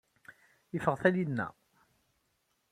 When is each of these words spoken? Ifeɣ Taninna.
Ifeɣ 0.77 0.95
Taninna. 1.01 1.47